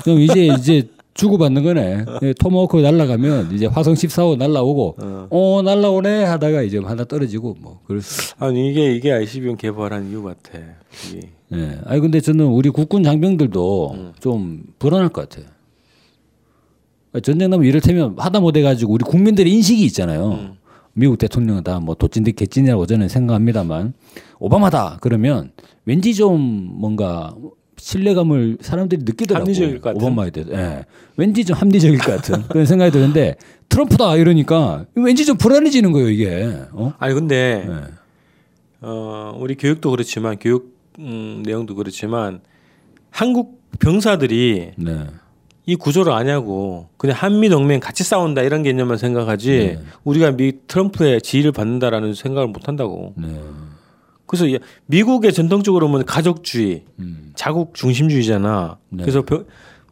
그럼 0.03 0.19
이제 0.19 0.47
이제 0.47 0.89
주고 1.15 1.39
받는 1.39 1.63
거네. 1.63 2.05
예, 2.23 2.33
토마호크 2.35 2.77
날라가면 2.79 3.53
이제 3.55 3.67
화성 3.67 3.95
14호 3.95 4.37
날라오고 4.37 4.97
어, 5.31 5.63
날라오네 5.65 6.25
하다가 6.25 6.63
이제 6.63 6.79
하나 6.79 7.05
떨어지고 7.05 7.57
뭐 7.61 7.81
그럴 7.87 8.03
수. 8.03 8.35
아니 8.39 8.71
이게 8.71 8.93
이게 8.95 9.13
ICBM 9.13 9.57
개발한 9.57 10.11
이유 10.11 10.23
같아. 10.25 10.59
이게. 11.11 11.29
예. 11.53 11.79
아니 11.85 12.01
근데 12.01 12.21
저는 12.21 12.47
우리 12.47 12.69
국군 12.71 13.05
장병들도 13.05 14.13
좀 14.21 14.65
불안할 14.79 15.11
것 15.11 15.29
같아. 15.29 15.49
전쟁 17.23 17.49
나면 17.51 17.65
이를테면 17.67 18.17
하다 18.19 18.41
못해 18.41 18.61
가지고 18.63 18.93
우리 18.95 19.05
국민들의 19.05 19.53
인식이 19.53 19.85
있잖아요. 19.87 20.57
미국 20.95 21.19
대통령은 21.19 21.63
다 21.65 21.79
뭐 21.81 21.95
도찐 21.95 22.25
듯 22.25 22.33
개찐이라고 22.33 22.87
저는 22.87 23.09
생각합니다만 23.09 23.95
오바마다 24.41 24.99
그러면 25.01 25.53
왠지 25.85 26.15
좀 26.15 26.41
뭔가 26.41 27.35
신뢰감을 27.77 28.59
사람들이 28.61 29.03
느끼더라고. 29.05 29.45
합리적일 29.45 29.81
것 29.81 29.95
같은? 29.95 30.03
오바마에 30.03 30.31
대해서. 30.31 30.53
예. 30.53 30.85
왠지 31.17 31.45
좀 31.45 31.57
합리적일 31.57 31.99
것 31.99 32.17
같은 32.17 32.43
그런 32.49 32.67
생각이 32.67 32.91
드는데 32.91 33.37
트럼프다 33.69 34.17
이러니까 34.17 34.87
왠지 34.95 35.25
좀 35.25 35.37
불안해지는 35.37 35.93
거예요 35.93 36.09
이게. 36.09 36.59
어? 36.73 36.93
아니 36.99 37.15
근데 37.15 37.65
네. 37.69 37.75
어, 38.81 39.37
우리 39.39 39.55
교육도 39.57 39.91
그렇지만 39.91 40.39
교육 40.39 40.77
음, 40.99 41.43
내용도 41.45 41.75
그렇지만 41.75 42.41
한국 43.11 43.63
병사들이 43.79 44.73
네. 44.77 45.07
이 45.67 45.77
구조를 45.77 46.13
아냐고 46.13 46.89
그냥 46.97 47.17
한미 47.19 47.49
동맹 47.49 47.81
같이 47.81 48.05
싸운다 48.05 48.43
이런 48.43 48.63
개념만 48.63 48.99
생각하지 48.99 49.51
네. 49.51 49.79
우리가 50.05 50.33
미 50.33 50.53
트럼프의 50.67 51.23
지위를 51.23 51.53
받는다라는 51.53 52.15
생각을 52.15 52.49
못 52.49 52.69
한다고. 52.69 53.15
네. 53.17 53.41
그래서 54.27 54.47
이- 54.47 54.59
미국의 54.87 55.33
전통적으로 55.33 55.87
보면 55.89 56.05
가족주의, 56.07 56.85
음. 56.99 57.33
자국 57.35 57.75
중심주의잖아. 57.75 58.79
네. 58.91 59.03
그래서 59.03 59.23
병, 59.23 59.45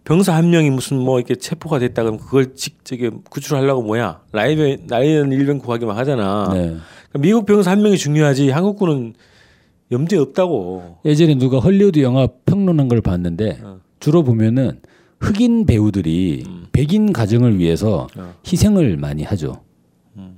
병사 0.05 0.35
한 0.35 0.51
명이 0.51 0.71
무슨 0.71 0.99
뭐 0.99 1.19
이렇게 1.19 1.35
체포가 1.37 1.79
됐다 1.79 2.03
그러면 2.03 2.19
그걸 2.21 2.55
직 2.55 2.85
저기 2.85 3.11
구출하려고 3.31 3.83
뭐야 3.83 4.21
라이벤 4.33 4.87
라이언 4.89 5.33
일병 5.33 5.59
구하기 5.59 5.85
만 5.87 5.97
하잖아. 5.97 6.49
네. 6.53 6.59
그러니까 6.59 7.19
미국 7.21 7.47
병사 7.47 7.71
한 7.71 7.83
명이 7.83 7.97
중요하지 7.99 8.51
한국군은 8.51 9.15
염두에 9.93 10.19
없다고. 10.19 10.99
예전에 11.05 11.35
누가 11.37 11.59
헐리우드 11.59 12.01
영화 12.01 12.27
평론한 12.47 12.89
걸 12.89 13.01
봤는데 13.03 13.61
어. 13.63 13.81
주로 14.01 14.23
보면은 14.25 14.81
흑인 15.21 15.67
배우들이 15.67 16.45
백인 16.73 17.13
가정을 17.13 17.59
위해서 17.59 18.09
음. 18.17 18.23
어. 18.23 18.35
희생을 18.51 18.97
많이 18.97 19.23
하죠. 19.23 19.63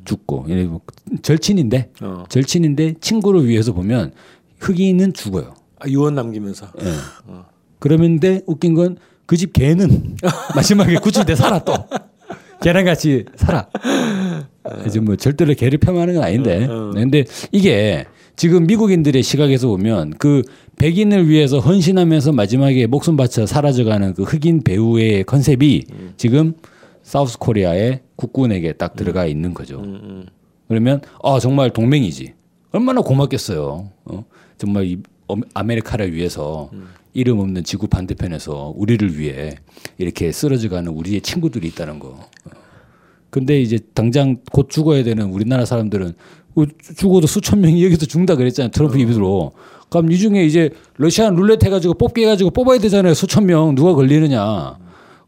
죽고 0.05 0.47
뭐 0.69 0.81
절친인데 1.23 1.91
어. 2.03 2.25
절친인데 2.29 2.95
친구를 3.01 3.47
위해서 3.47 3.73
보면 3.73 4.13
흑인은 4.61 5.13
죽어요. 5.15 5.55
아, 5.81 5.89
유언 5.89 6.15
남기면서. 6.15 6.67
예. 6.81 6.85
그러는데 7.79 8.43
웃긴 8.47 8.75
건 8.75 8.97
그 9.27 9.37
집 9.39 9.53
개는 9.55 10.17
마지막에 10.55 10.97
구출돼 10.97 11.35
살아 11.35 11.59
또. 11.65 11.73
개랑 12.61 12.85
같이 12.85 13.25
살아. 13.37 13.67
이제 14.87 15.01
뭐 15.01 15.17
절대로 15.17 15.55
개를 15.55 15.79
폄하하는 15.79 16.15
건 16.15 16.23
아닌데. 16.23 16.67
어, 16.67 16.89
어. 16.89 16.91
근데 16.93 17.25
이게 17.51 18.05
지금 18.37 18.67
미국인들의 18.67 19.23
시각에서 19.23 19.69
보면 19.69 20.11
그 20.19 20.43
백인을 20.77 21.29
위해서 21.29 21.59
헌신하면서 21.59 22.33
마지막에 22.33 22.87
목숨 22.87 23.17
바쳐 23.17 23.47
사라져가는 23.47 24.13
그 24.15 24.25
흑인 24.25 24.63
배우의 24.63 25.25
컨셉이 25.25 25.85
지금 26.19 26.53
South 27.05 27.39
Korea의 27.39 28.01
국군에게 28.17 28.73
딱 28.73 28.97
들어가 28.97 29.27
있는 29.27 29.55
거죠. 29.55 29.79
음, 29.79 30.01
음. 30.03 30.27
그러면 30.67 31.01
아 31.23 31.39
정말 31.39 31.71
동맹이지. 31.71 32.33
얼마나 32.73 33.03
고맙겠어요. 33.03 33.91
어? 34.07 34.25
정말 34.59 34.87
이 34.87 34.99
어- 35.29 35.37
아메리카를 35.53 36.13
위해서 36.15 36.71
이름 37.13 37.39
없는 37.39 37.63
지구 37.63 37.87
반대편에서 37.87 38.73
우리를 38.77 39.19
위해 39.19 39.55
이렇게 39.99 40.33
쓰러져가는 40.33 40.91
우리의 40.91 41.21
친구들이 41.21 41.69
있다는 41.69 41.99
거. 42.01 42.09
어. 42.09 42.51
근데 43.31 43.61
이제 43.61 43.79
당장 43.95 44.39
곧 44.51 44.71
죽어야 44.71 45.05
되는 45.05 45.27
우리나라 45.27 45.65
사람들은 45.67 46.15
어, 46.57 46.65
죽어도 46.97 47.27
수천 47.27 47.61
명이 47.61 47.85
여기서 47.85 48.07
죽는다 48.07 48.37
그랬잖아요. 48.37 48.71
트럼프 48.71 48.99
입으로. 48.99 49.53
그럼 49.91 50.11
이 50.11 50.17
중에 50.19 50.45
이제 50.45 50.71
러시안 50.97 51.35
룰렛 51.37 51.63
해가지고 51.65 51.95
뽑기 51.95 52.23
해가지고 52.23 52.51
뽑아야 52.51 52.79
되잖아요. 52.79 53.13
수천 53.15 53.45
명 53.47 53.75
누가 53.75 53.93
걸리느냐. 53.95 54.79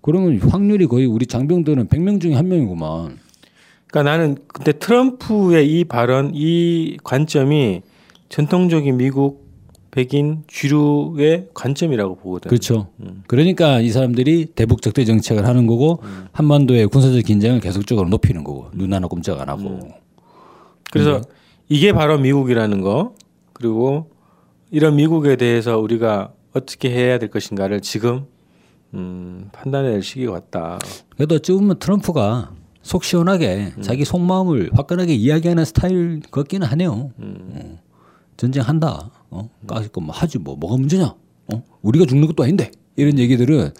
그러면 0.06 0.38
확률이 0.38 0.86
거의 0.86 1.04
우리 1.04 1.26
장병들은 1.26 1.88
100명 1.88 2.20
중에 2.20 2.34
한 2.34 2.46
명이구만. 2.46 3.18
그러니까 3.88 4.02
나는 4.08 4.36
그때 4.46 4.72
트럼프의 4.72 5.68
이 5.68 5.84
발언, 5.84 6.30
이 6.32 6.96
관점이 7.02 7.82
전통적인 8.28 8.96
미국 8.96 9.44
백인 9.90 10.44
주류의 10.46 11.48
관점이라고 11.54 12.16
보거든. 12.16 12.48
그렇죠. 12.48 12.86
그러니까 13.26 13.80
이 13.80 13.88
사람들이 13.88 14.46
대북 14.54 14.80
적대 14.80 15.04
정책을 15.04 15.44
하는 15.44 15.66
거고 15.66 16.00
한반도의 16.30 16.86
군사적 16.86 17.25
긴장을 17.25 17.58
계속적으로 17.58 18.08
높이는 18.08 18.44
거고 18.44 18.68
눈 18.75 18.94
하나 18.94 19.08
꼼짝 19.08 19.40
안 19.40 19.48
하고. 19.48 19.88
그래서 20.92 21.20
이게 21.68 21.92
바로 21.92 22.16
미국이라는 22.16 22.80
거 22.80 23.14
그리고 23.52 24.10
이런 24.70 24.94
미국에 24.94 25.34
대해서 25.34 25.78
우리가 25.78 26.32
어떻게 26.52 26.90
해야 26.90 27.18
될 27.18 27.28
것인가를 27.28 27.80
지금 27.80 28.26
음, 28.95 29.49
판단해낼 29.52 30.02
시기가 30.02 30.33
왔다. 30.33 30.78
그래도 31.16 31.37
어찌 31.37 31.52
보면 31.52 31.78
트럼프가 31.78 32.52
속 32.83 33.05
시원하게 33.05 33.73
자기 33.81 34.05
속마음을 34.05 34.71
화끈하게 34.75 35.14
이야기하는 35.14 35.64
스타일 35.64 36.21
같기는 36.31 36.66
하네요. 36.69 37.11
어. 37.16 37.78
전쟁한다. 38.37 39.11
어? 39.31 39.50
까짓 39.66 39.90
뭐 40.00 40.14
하지 40.14 40.38
뭐 40.38 40.57
뭐가 40.57 40.76
문제냐? 40.76 41.14
어? 41.52 41.64
우리가 41.83 42.07
죽는 42.07 42.26
것도 42.28 42.45
아닌데 42.45 42.71
이런 42.95 43.19
얘기들은 43.19 43.71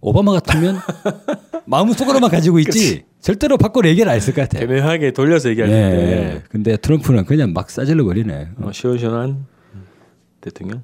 오바마 0.00 0.32
같으면 0.32 0.78
마음속으로만 1.66 2.30
가지고 2.30 2.58
있지 2.58 3.04
절대로 3.20 3.56
밖으로 3.56 3.88
얘기를 3.88 4.10
안 4.10 4.16
했을 4.16 4.34
것 4.34 4.42
같아. 4.42 4.62
애매하게 4.62 5.12
돌려서 5.12 5.48
얘기할 5.48 5.70
예. 5.70 5.74
텐데 5.74 6.42
근데 6.50 6.76
트럼프는 6.76 7.24
그냥 7.24 7.54
막 7.54 7.70
싸질러 7.70 8.04
버리네. 8.04 8.48
어, 8.60 8.72
시원시원한 8.72 9.46
대통령. 10.42 10.82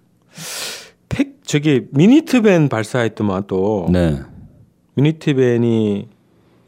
팩 1.51 1.63
저기 1.63 1.87
미니트밴 1.91 2.69
발사했더만 2.69 3.45
또 3.49 3.89
네. 3.91 4.21
미니트밴이 4.95 6.07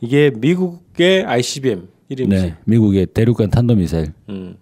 이게 0.01 0.31
미국의 0.37 1.25
ICBM 1.25 1.89
이름이지. 2.09 2.43
네. 2.43 2.57
미국의 2.65 3.07
대륙간 3.07 3.51
탄도미사일이죠. 3.51 4.13
음. 4.31 4.57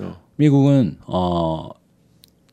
어. 0.00 0.16
미국은 0.36 0.96
어, 1.06 1.68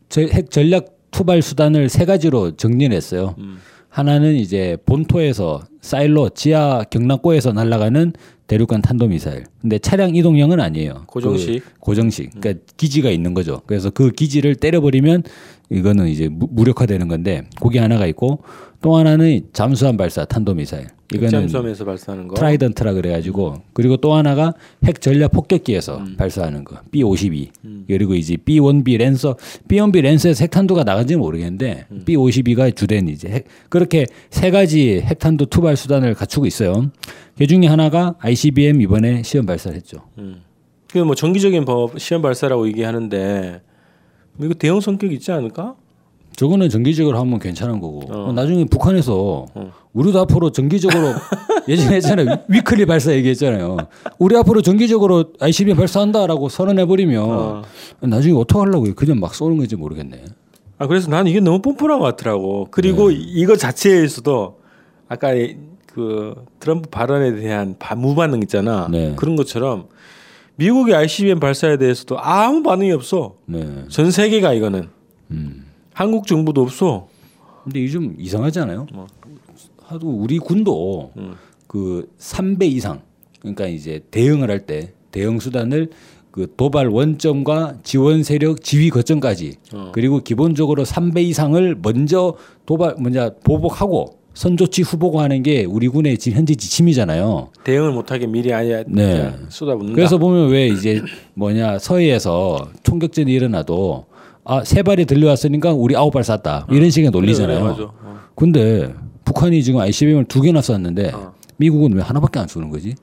저- 0.09 0.21
핵 0.21 0.51
전략 0.51 0.97
투발 1.11 1.41
수단을 1.41 1.87
세 1.89 2.03
가지로 2.05 2.51
정리를 2.57 2.93
했어요. 2.95 3.35
음. 3.39 3.59
하나는 3.87 4.35
이제 4.35 4.77
본토에서 4.85 5.61
사일로 5.81 6.29
지하 6.29 6.83
격납고에서 6.83 7.53
날아가는 7.53 8.13
대륙간 8.49 8.81
탄도미사일. 8.81 9.43
근데 9.61 9.77
차량 9.77 10.15
이동형은 10.15 10.59
아니에요. 10.59 11.03
고정식. 11.05 11.63
그 11.63 11.79
고정식. 11.79 12.31
그러니까 12.41 12.63
기지가 12.77 13.11
있는 13.11 13.33
거죠. 13.35 13.61
그래서 13.67 13.91
그 13.91 14.11
기지를 14.11 14.55
때려버리면 14.55 15.23
이거는 15.69 16.07
이제 16.07 16.27
무- 16.29 16.47
무력화되는 16.51 17.07
건데 17.07 17.43
그게 17.61 17.77
하나가 17.79 18.07
있고 18.07 18.41
또 18.81 18.97
하나는 18.97 19.41
잠수함 19.53 19.97
발사 19.97 20.25
탄도미사일. 20.25 20.87
이거는 21.13 21.29
잠수함에서 21.29 21.85
발사하는 21.85 22.27
거. 22.27 22.35
트라이던트라 22.35 22.93
그래가지고 22.93 23.61
그리고 23.73 23.97
또 23.97 24.13
하나가 24.13 24.53
핵 24.83 25.01
전략 25.01 25.31
폭격기에서 25.31 25.97
음. 25.97 26.15
발사하는 26.17 26.63
거 26.63 26.77
B52 26.91 27.49
그리고 27.87 28.13
이제 28.13 28.35
B1B 28.35 28.97
랜서 28.97 29.35
B1B 29.67 30.01
랜서에서 30.01 30.43
핵탄두가 30.43 30.83
나간지는 30.83 31.19
모르겠는데 31.19 31.85
음. 31.91 32.03
B52가 32.05 32.75
주된 32.75 33.09
이제 33.09 33.27
핵, 33.29 33.45
그렇게 33.69 34.05
세 34.29 34.51
가지 34.51 35.01
핵탄두 35.01 35.47
투발 35.47 35.75
수단을 35.75 36.13
갖추고 36.13 36.45
있어요. 36.45 36.91
그 37.37 37.47
중에 37.47 37.65
하나가 37.67 38.15
ICBM 38.19 38.81
이번에 38.81 39.23
시험 39.23 39.45
발사를 39.45 39.75
했죠. 39.75 39.99
그뭐 40.91 41.15
정기적인 41.15 41.65
법 41.65 41.99
시험 41.99 42.21
발사라고 42.21 42.67
얘기하는데 42.67 43.61
이거 44.41 44.53
대형 44.53 44.79
성격 44.79 45.11
있지 45.13 45.31
않을까? 45.31 45.75
저거는 46.39 46.69
정기적으로 46.69 47.19
하면 47.19 47.37
괜찮은 47.37 47.81
거고 47.81 48.03
어. 48.09 48.31
나중에 48.31 48.63
북한에서 48.63 49.45
우리도 49.91 50.21
앞으로 50.21 50.51
정기적으로 50.51 51.09
예전에 51.67 51.97
했잖아요 51.97 52.43
위클리 52.47 52.85
발사 52.85 53.11
얘기했잖아요 53.13 53.75
우리 54.19 54.37
앞으로 54.37 54.61
정기적으로 54.61 55.33
ICBM 55.41 55.75
발사한다라고 55.75 56.47
선언해 56.47 56.85
버리면 56.85 57.23
어. 57.29 57.61
나중에 57.99 58.39
어떻게 58.39 58.57
하려고 58.57 58.87
그냥 58.95 59.19
막 59.19 59.35
쏘는 59.35 59.57
건지 59.57 59.75
모르겠네 59.75 60.23
아 60.77 60.87
그래서 60.87 61.09
나는 61.11 61.29
이게 61.29 61.41
너무 61.41 61.61
뻔뻔한 61.61 61.99
것 61.99 62.05
같더라고. 62.05 62.69
그리고 62.71 63.09
네. 63.09 63.17
이거 63.19 63.57
자체에서도 63.57 64.59
아까 65.09 65.33
그 65.87 66.35
트럼프 66.61 66.89
발언에 66.89 67.35
대한 67.35 67.75
바- 67.77 67.95
무반응 67.95 68.41
있잖아. 68.43 68.87
네. 68.89 69.11
그런 69.17 69.35
것처럼 69.35 69.87
미국의 70.55 70.95
ICBM 70.95 71.41
발사에 71.41 71.75
대해서도 71.75 72.17
아무 72.21 72.63
반응이 72.63 72.93
없어. 72.93 73.35
네. 73.45 73.83
전 73.89 74.09
세계가 74.09 74.53
이거는 74.53 74.87
음. 75.31 75.65
한국 75.99 76.27
정부도 76.27 76.61
없어. 76.61 77.09
근데 77.65 77.81
이게 77.81 77.89
좀 77.91 78.15
이상하잖아요. 78.17 78.87
뭐. 78.93 79.05
하도 79.83 80.07
우리 80.07 80.39
군도 80.39 81.11
음. 81.17 81.35
그 81.67 82.09
3배 82.17 82.63
이상 82.71 83.01
그러니까 83.41 83.67
이제 83.67 83.99
대응을 84.09 84.49
할 84.49 84.65
때 84.65 84.93
대응 85.11 85.39
수단을 85.39 85.89
그 86.31 86.47
도발 86.55 86.87
원점과 86.87 87.79
지원 87.83 88.23
세력 88.23 88.63
지휘 88.63 88.89
거점까지 88.91 89.55
어. 89.73 89.91
그리고 89.93 90.21
기본적으로 90.21 90.85
3배 90.85 91.21
이상을 91.23 91.75
먼저 91.81 92.35
도발 92.65 92.95
먼저 92.97 93.33
보복하고 93.43 94.19
선조치 94.35 94.83
후보고하는 94.83 95.43
게 95.43 95.65
우리 95.65 95.89
군의 95.89 96.17
지금 96.17 96.37
현재 96.37 96.55
지침이잖아요. 96.55 97.49
대응을 97.65 97.91
못하게 97.91 98.25
미리 98.25 98.53
아예 98.53 98.85
네. 98.87 99.33
쏟아붓는다. 99.49 99.95
그래서 99.95 100.17
보면 100.17 100.49
왜 100.49 100.69
이제 100.69 101.01
뭐냐 101.33 101.79
서해에서 101.79 102.69
총격전이 102.83 103.33
일어나도 103.33 104.05
아 104.51 104.63
세 104.63 104.81
발이 104.81 105.05
들려왔으니까 105.05 105.73
우리 105.73 105.95
아홉 105.95 106.11
발 106.11 106.23
쐈다 106.23 106.67
이런 106.71 106.89
식의 106.89 107.11
논리잖아요. 107.11 107.63
그래, 107.63 107.75
그래. 107.75 107.87
어. 108.01 108.19
근데 108.35 108.93
북한이 109.25 109.61
지금 109.63 109.79
ICBM을 109.79 110.25
두 110.25 110.41
개나 110.41 110.61
쐈는데 110.61 111.11
어. 111.13 111.33
미국은 111.57 111.93
왜 111.93 112.01
하나밖에 112.01 112.39
안 112.39 112.47
쏘는 112.47 112.69
거지? 112.69 112.95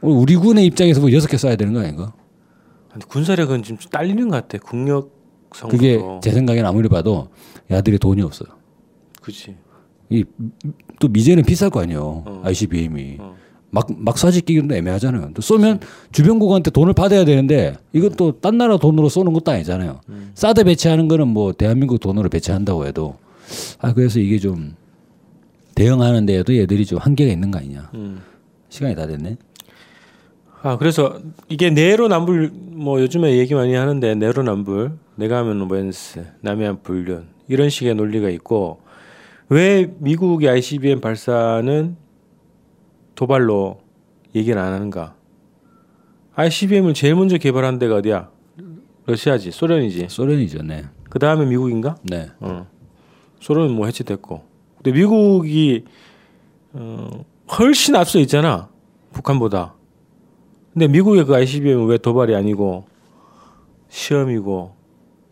우리 0.00 0.36
군의 0.36 0.64
입장에서 0.66 1.00
뭐 1.00 1.12
여섯 1.12 1.26
개 1.28 1.36
쏴야 1.36 1.58
되는 1.58 1.72
거 1.74 1.80
아닌가? 1.80 2.12
근데 2.92 3.06
군사력은 3.06 3.62
지금 3.62 3.78
딸리는 3.90 4.28
것 4.28 4.36
같아. 4.36 4.58
국력 4.64 5.10
성도. 5.54 5.76
그게 5.76 6.00
제 6.22 6.30
생각엔 6.30 6.64
아무리 6.64 6.88
봐도 6.88 7.28
야들이 7.70 7.98
돈이 7.98 8.22
없어요. 8.22 8.48
그렇지. 9.20 9.56
이 10.10 10.24
또 11.00 11.08
미제는 11.08 11.44
비쌀 11.44 11.70
거 11.70 11.80
아니에요. 11.80 12.22
어. 12.26 12.42
ICBM이 12.44 13.18
어. 13.72 13.80
막막 13.80 14.16
쏴짓기도 14.16 14.72
애매하잖아요. 14.72 15.30
또 15.34 15.42
쏘면 15.42 15.80
주변국한테 16.12 16.70
돈을 16.70 16.92
받아야 16.92 17.24
되는데 17.24 17.76
이것도 17.92 18.40
딴 18.40 18.58
나라 18.58 18.76
돈으로 18.76 19.08
쏘는 19.08 19.32
것도 19.32 19.52
아니잖아요. 19.52 20.00
음. 20.08 20.30
사드 20.34 20.64
배치하는 20.64 21.08
거는 21.08 21.28
뭐 21.28 21.52
대한민국 21.52 22.00
돈으로 22.00 22.28
배치한다고 22.28 22.86
해도 22.86 23.16
아 23.78 23.92
그래서 23.92 24.18
이게 24.20 24.38
좀 24.38 24.74
대응하는 25.74 26.26
데에도 26.26 26.56
얘들이 26.56 26.84
좀 26.84 26.98
한계가 26.98 27.32
있는 27.32 27.50
거 27.50 27.58
아니냐. 27.58 27.90
음. 27.94 28.20
시간이 28.68 28.94
다 28.94 29.06
됐네. 29.06 29.36
아 30.62 30.76
그래서 30.76 31.18
이게 31.48 31.70
내로남불 31.70 32.50
뭐 32.72 33.00
요즘에 33.00 33.38
얘기 33.38 33.54
많이 33.54 33.74
하는데 33.74 34.14
내로남불 34.14 34.92
내가 35.16 35.38
하면 35.38 35.70
웬스 35.70 36.24
남이 36.42 36.64
하면 36.64 36.82
불륜 36.82 37.28
이런 37.48 37.70
식의 37.70 37.94
논리가 37.94 38.28
있고 38.30 38.80
왜 39.48 39.90
미국의 39.98 40.48
ICBM 40.48 41.00
발사는 41.00 41.96
도발로 43.20 43.82
얘기를 44.34 44.58
안 44.58 44.72
하는가? 44.72 45.14
ICBM을 46.36 46.94
제일 46.94 47.16
먼저 47.16 47.36
개발한 47.36 47.78
데가 47.78 47.96
어디야? 47.96 48.30
러시아지, 49.04 49.50
소련이지. 49.50 50.06
소련이죠, 50.08 50.62
네. 50.62 50.84
그 51.10 51.18
다음에 51.18 51.44
미국인가? 51.44 51.96
네. 52.02 52.30
어. 52.40 52.66
소련은 53.40 53.74
뭐 53.74 53.84
해체됐고. 53.84 54.42
근데 54.76 54.92
미국이 54.92 55.84
어, 56.72 57.26
훨씬 57.58 57.94
앞서 57.94 58.18
있잖아. 58.20 58.70
북한보다. 59.12 59.74
근데 60.72 60.88
미국의 60.88 61.26
그 61.26 61.34
ICBM은 61.34 61.88
왜 61.88 61.98
도발이 61.98 62.34
아니고 62.34 62.86
시험이고? 63.90 64.74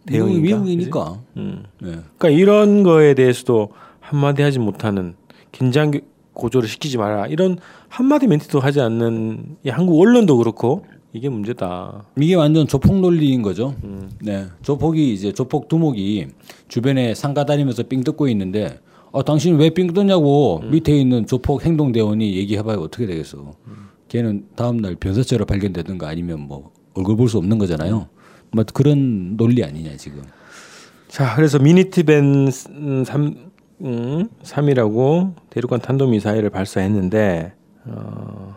미국, 0.04 0.38
미국이니까. 0.38 1.20
음. 1.38 1.64
네. 1.80 1.92
그러니까 2.18 2.28
이런 2.28 2.82
거에 2.82 3.14
대해서도 3.14 3.70
한마디 4.00 4.42
하지 4.42 4.58
못하는 4.58 5.14
긴장 5.52 5.90
고조를 6.38 6.68
시키지 6.68 6.96
마라. 6.96 7.26
이런 7.26 7.58
한마디 7.88 8.26
멘트도 8.26 8.60
하지 8.60 8.80
않는 8.80 9.56
이 9.64 9.68
한국 9.68 10.00
언론도 10.00 10.38
그렇고 10.38 10.84
이게 11.12 11.28
문제다. 11.28 12.04
이게 12.18 12.34
완전 12.34 12.66
조폭 12.66 13.00
논리인 13.00 13.42
거죠. 13.42 13.74
음. 13.84 14.10
네. 14.22 14.46
조폭이 14.62 15.12
이제 15.12 15.32
조폭 15.32 15.68
두목이 15.68 16.28
주변에 16.68 17.14
상가 17.14 17.44
다니면서 17.44 17.82
삥 17.82 18.02
뜯고 18.04 18.28
있는데 18.28 18.78
아, 19.12 19.22
당신 19.22 19.56
왜 19.56 19.70
삥 19.70 19.92
뜯냐고 19.92 20.62
밑에 20.70 20.96
있는 20.98 21.26
조폭 21.26 21.64
행동 21.64 21.92
대원이 21.92 22.36
얘기해봐야 22.36 22.76
어떻게 22.76 23.06
되겠어. 23.06 23.52
걔는 24.08 24.46
다음 24.54 24.78
날 24.78 24.94
변사체로 24.96 25.44
발견되든가 25.44 26.06
아니면 26.08 26.40
뭐 26.40 26.70
얼굴 26.94 27.16
볼 27.16 27.28
수 27.28 27.36
없는 27.38 27.58
거잖아요. 27.58 28.08
뭐 28.52 28.64
그런 28.72 29.36
논리 29.36 29.62
아니냐 29.64 29.96
지금. 29.96 30.22
자, 31.08 31.34
그래서 31.36 31.58
미니트맨 31.58 32.50
3, 33.04 33.34
음, 33.82 34.28
3이라고 34.42 35.34
대륙간 35.50 35.80
탄도미사일을 35.80 36.50
발사했는데 36.50 37.52
어, 37.86 38.56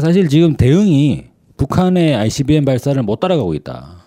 사실 0.00 0.28
지금 0.28 0.56
대응이 0.56 1.24
북한의 1.56 2.14
ICBM 2.14 2.64
발사를 2.64 3.00
못 3.02 3.20
따라가고 3.20 3.54
있다. 3.54 4.04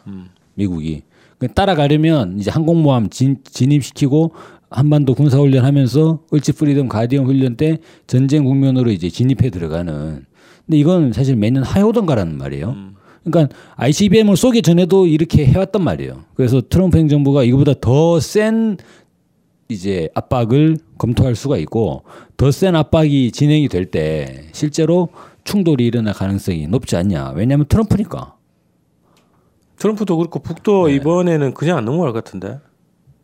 미국이 0.56 1.04
그 1.38 1.48
따라가려면 1.48 2.40
이제 2.40 2.50
항공모함 2.50 3.10
진, 3.10 3.38
진입시키고 3.44 4.32
한반도 4.70 5.14
군사훈련 5.14 5.66
하면서 5.66 6.20
을지 6.34 6.52
프리덤 6.54 6.88
가디언 6.88 7.26
훈련 7.26 7.58
때 7.58 7.78
전쟁 8.08 8.46
국면으로 8.46 8.92
이제 8.92 9.10
진입해 9.10 9.50
들어가는. 9.50 10.26
근데 10.66 10.78
이건 10.78 11.14
사실 11.14 11.36
매년 11.36 11.64
하여오던가라는 11.64 12.38
말이에요. 12.38 12.76
그러니까 13.24 13.56
ICBM을 13.76 14.36
쏘기 14.36 14.62
전에도 14.62 15.06
이렇게 15.06 15.46
해왔단 15.46 15.84
말이에요. 15.84 16.24
그래서 16.34 16.62
트럼프 16.68 16.98
행정부가 16.98 17.44
이거보다 17.44 17.74
더 17.80 18.20
센 18.20 18.78
이제 19.70 20.10
압박을 20.14 20.78
검토할 20.98 21.36
수가 21.36 21.58
있고 21.58 22.04
더 22.38 22.52
센 22.52 22.76
압박이 22.76 23.32
진행이 23.32 23.68
될 23.70 23.86
때 23.90 24.46
실제로 24.52 25.10
충돌이 25.44 25.86
일어날 25.86 26.14
가능성이 26.14 26.68
높지 26.68 26.96
않냐. 26.96 27.32
왜냐하면 27.36 27.66
트럼프니까. 27.68 28.36
트럼프도 29.78 30.18
그렇고 30.18 30.40
북도 30.40 30.90
이번에는 30.90 31.54
그냥 31.54 31.78
안 31.78 31.86
넘어갈 31.86 32.14
것 32.14 32.24
같은데 32.24 32.60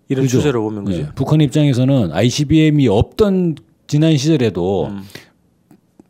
이런 0.09 0.25
그죠? 0.25 0.37
추세로 0.37 0.61
보면 0.63 0.85
그지. 0.85 1.03
네. 1.03 1.09
북한 1.15 1.39
입장에서는 1.41 2.11
ICBM이 2.11 2.87
없던 2.87 3.55
지난 3.87 4.17
시절에도 4.17 4.87
음. 4.87 5.03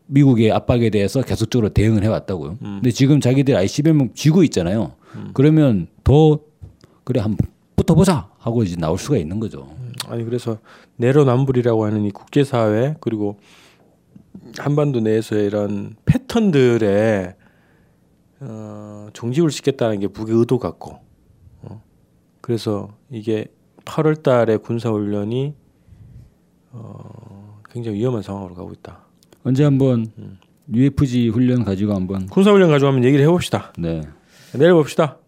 미국의 0.07 0.51
압박에 0.51 0.89
대해서 0.89 1.21
계속적으로 1.21 1.69
대응을 1.69 2.03
해왔다고요. 2.03 2.51
음. 2.61 2.79
근데 2.81 2.91
지금 2.91 3.19
자기들 3.21 3.55
ICBM 3.55 4.13
쥐고 4.15 4.43
있잖아요. 4.45 4.93
그러면 5.33 5.87
더 6.03 6.39
그래 7.03 7.19
한번 7.19 7.47
붙어보자 7.75 8.29
하고 8.37 8.63
이제 8.63 8.75
나올 8.75 8.97
수가 8.97 9.17
있는 9.17 9.39
거죠. 9.39 9.67
아니 10.07 10.23
그래서 10.23 10.57
내로남불이라고 10.97 11.85
하는 11.85 12.05
이 12.05 12.12
국제사회 12.12 12.95
그리고 12.99 13.39
한반도 14.57 14.99
내에서의 14.99 15.45
이런 15.45 15.95
패턴들에 16.05 17.35
어, 18.41 19.07
종집을 19.13 19.51
시켰다는 19.51 19.99
게 19.99 20.07
북의 20.07 20.35
의도 20.35 20.59
같고 20.59 20.99
어, 21.62 21.83
그래서 22.41 22.95
이게 23.09 23.47
8월 23.85 24.23
달에 24.23 24.57
군사훈련이 24.57 25.53
어, 26.71 27.62
굉장히 27.69 27.97
위험한 27.97 28.21
상황으로 28.21 28.55
가고 28.55 28.71
있다. 28.71 29.05
언제 29.43 29.63
한번 29.63 30.07
음. 30.17 30.38
UFG 30.73 31.29
훈련 31.29 31.63
가지고 31.63 31.95
한번 31.95 32.27
군사훈련 32.27 32.69
가지고 32.69 32.88
한번 32.89 33.03
얘기를 33.03 33.25
해봅시다. 33.25 33.73
네. 33.77 34.01
내려봅시다. 34.53 35.18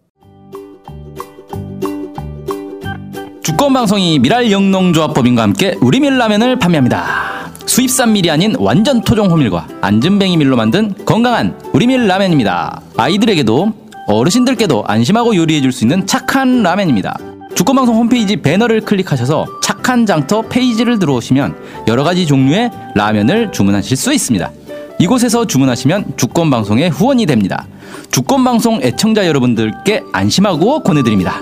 주권 3.62 3.74
방송이 3.74 4.18
미랄 4.18 4.50
영농조합법인과 4.50 5.40
함께 5.40 5.76
우리밀 5.80 6.18
라면을 6.18 6.58
판매합니다. 6.58 7.52
수입산 7.64 8.12
밀이 8.12 8.28
아닌 8.28 8.56
완전 8.58 9.02
토종 9.02 9.30
호밀과 9.30 9.68
안전뱅이 9.80 10.36
밀로 10.36 10.56
만든 10.56 10.92
건강한 11.04 11.56
우리밀 11.72 12.08
라면입니다. 12.08 12.80
아이들에게도 12.96 13.72
어르신들께도 14.08 14.82
안심하고 14.88 15.36
요리해 15.36 15.60
줄 15.60 15.70
수 15.70 15.84
있는 15.84 16.08
착한 16.08 16.64
라면입니다. 16.64 17.16
주권방송 17.54 17.94
홈페이지 17.94 18.34
배너를 18.34 18.80
클릭하셔서 18.80 19.46
착한 19.62 20.06
장터 20.06 20.42
페이지를 20.42 20.98
들어오시면 20.98 21.54
여러 21.86 22.02
가지 22.02 22.26
종류의 22.26 22.72
라면을 22.96 23.52
주문하실 23.52 23.96
수 23.96 24.12
있습니다. 24.12 24.50
이곳에서 24.98 25.46
주문하시면 25.46 26.14
주권방송의 26.16 26.90
후원이 26.90 27.26
됩니다. 27.26 27.68
주권방송 28.10 28.80
애청자 28.82 29.24
여러분들께 29.28 30.02
안심하고 30.12 30.82
권해드립니다. 30.82 31.40